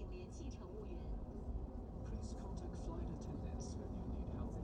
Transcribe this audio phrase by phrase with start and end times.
[0.00, 0.96] 请联系乘务员。
[2.08, 4.56] Please contact flight attendants when you need help.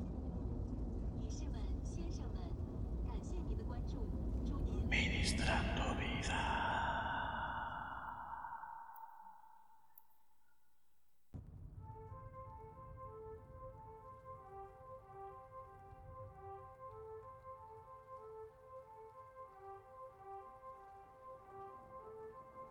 [1.20, 2.40] 女士们、先生们，
[3.06, 4.08] 感谢您的关注，
[4.46, 4.88] 祝您。
[4.88, 6.32] Ministrando vida.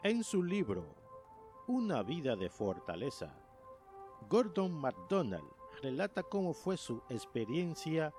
[0.03, 0.94] En su libro
[1.67, 3.33] Una vida de fortaleza,
[4.29, 5.49] Gordon MacDonald
[5.81, 8.13] relata cómo fue su experiencia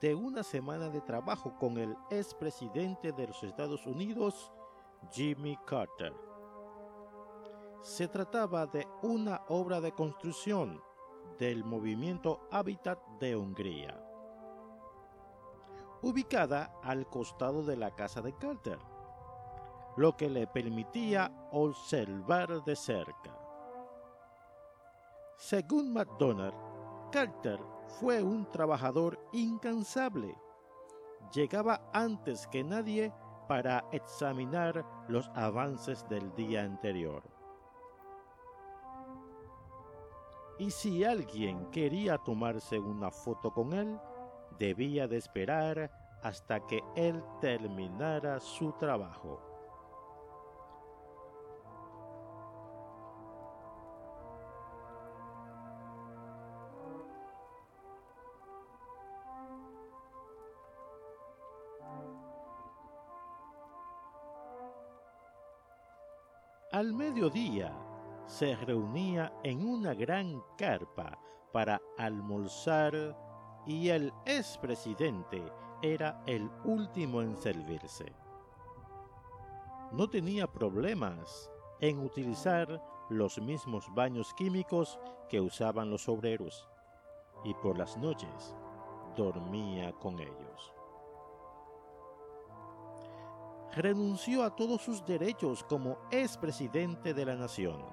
[0.00, 4.52] de una semana de trabajo con el expresidente de los Estados Unidos,
[5.10, 6.12] Jimmy Carter.
[7.80, 10.82] Se trataba de una obra de construcción
[11.38, 13.98] del movimiento Habitat de Hungría,
[16.02, 18.78] ubicada al costado de la casa de Carter
[19.96, 23.36] lo que le permitía observar de cerca.
[25.36, 26.54] Según McDonald,
[27.10, 27.58] Carter
[27.98, 30.36] fue un trabajador incansable.
[31.32, 33.12] Llegaba antes que nadie
[33.48, 37.22] para examinar los avances del día anterior.
[40.58, 43.98] Y si alguien quería tomarse una foto con él,
[44.58, 45.90] debía de esperar
[46.22, 49.49] hasta que él terminara su trabajo.
[66.80, 67.76] Al mediodía
[68.24, 71.20] se reunía en una gran carpa
[71.52, 73.14] para almorzar
[73.66, 75.44] y el expresidente
[75.82, 78.14] era el último en servirse.
[79.92, 81.50] No tenía problemas
[81.82, 84.98] en utilizar los mismos baños químicos
[85.28, 86.66] que usaban los obreros
[87.44, 88.56] y por las noches
[89.18, 90.79] dormía con ellos
[93.74, 97.84] renunció a todos sus derechos como expresidente de la nación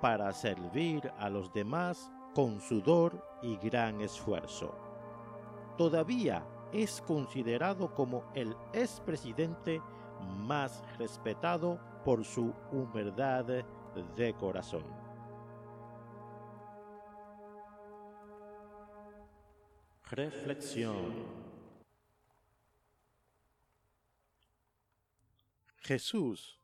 [0.00, 4.74] para servir a los demás con sudor y gran esfuerzo.
[5.76, 9.80] Todavía es considerado como el expresidente
[10.38, 13.44] más respetado por su humildad
[14.16, 14.84] de corazón.
[20.10, 21.49] Reflexión
[25.90, 26.56] Jesús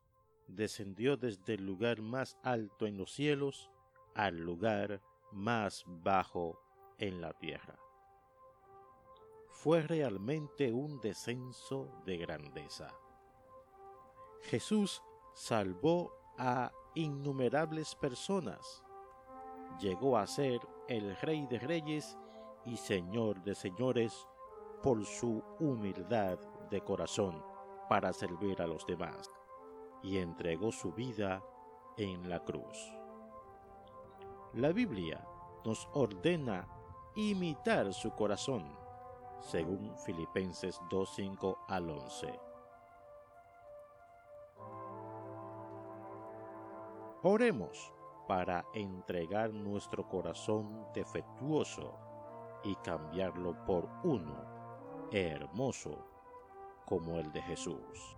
[0.47, 3.69] descendió desde el lugar más alto en los cielos
[4.15, 5.01] al lugar
[5.33, 6.61] más bajo
[6.97, 7.77] en la tierra.
[9.49, 12.87] Fue realmente un descenso de grandeza.
[14.43, 18.81] Jesús salvó a innumerables personas.
[19.81, 22.17] Llegó a ser el Rey de Reyes
[22.65, 24.25] y Señor de Señores
[24.81, 26.39] por su humildad
[26.69, 27.56] de corazón
[27.89, 29.31] para servir a los demás
[30.03, 31.43] y entregó su vida
[31.97, 32.93] en la cruz.
[34.53, 35.25] La Biblia
[35.65, 36.67] nos ordena
[37.15, 38.77] imitar su corazón,
[39.41, 42.39] según Filipenses 2.5 al 11.
[47.23, 47.91] Oremos
[48.27, 51.93] para entregar nuestro corazón defectuoso
[52.63, 54.35] y cambiarlo por uno
[55.11, 56.16] hermoso
[56.87, 58.15] como el de Jesús.